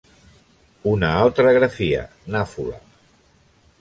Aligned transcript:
Una 0.91 1.11
altra 1.25 1.53
grafia: 1.59 2.03
Naphula. 2.37 2.81